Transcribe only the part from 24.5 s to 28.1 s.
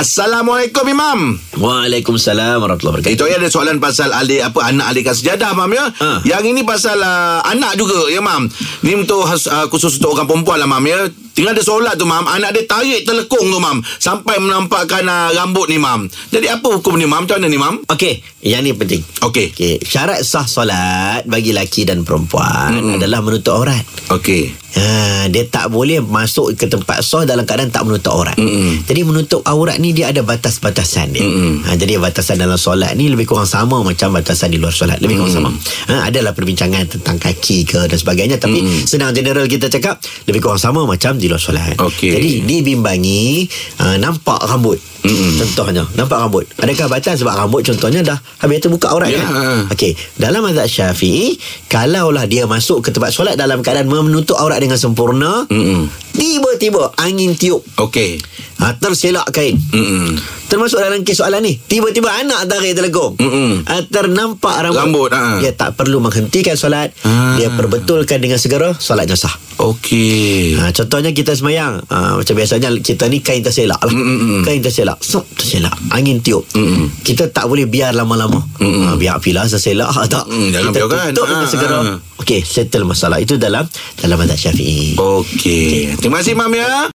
Ha, dia tak boleh masuk ke tempat sah dalam keadaan tak